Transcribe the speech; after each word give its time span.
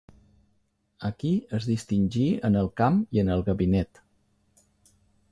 Aquí 1.09 1.33
es 1.57 1.67
distingí 1.71 2.23
en 2.49 2.57
el 2.61 2.69
camp 2.81 2.97
i 3.17 3.21
en 3.25 3.29
el 3.35 3.43
gabinet. 3.51 4.01